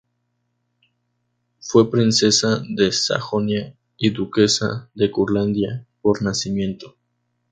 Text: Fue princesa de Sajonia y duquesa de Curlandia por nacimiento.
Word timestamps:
Fue 1.59 1.91
princesa 1.91 2.63
de 2.67 2.91
Sajonia 2.91 3.75
y 3.97 4.09
duquesa 4.09 4.89
de 4.95 5.11
Curlandia 5.11 5.85
por 6.01 6.23
nacimiento. 6.23 6.95